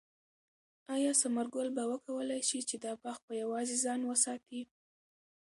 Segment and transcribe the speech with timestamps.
[0.95, 4.61] آیا ثمر ګل به وکولای شي چې دا باغ په یوازې ځان وساتي؟